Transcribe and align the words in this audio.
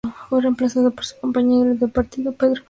Fue 0.27 0.41
reemplazado 0.41 0.89
por 0.89 1.05
su 1.05 1.15
compañero 1.19 1.75
de 1.75 1.87
partido, 1.87 2.31
Pedro 2.31 2.53
Isla. 2.53 2.59